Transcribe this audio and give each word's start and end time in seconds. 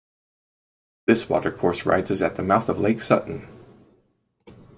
This 1.05 1.29
watercourse 1.29 1.85
rises 1.85 2.23
at 2.23 2.35
the 2.35 2.41
mouth 2.41 2.69
of 2.69 2.79
Lake 2.79 3.01
Sutton. 3.03 3.47